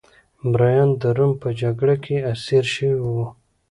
[0.49, 3.25] مریان د روم په جګړه کې اسیر شوي وو